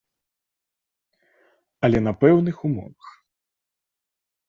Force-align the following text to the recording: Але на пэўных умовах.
Але 1.89 1.99
на 2.09 2.13
пэўных 2.25 2.57
умовах. 2.71 3.17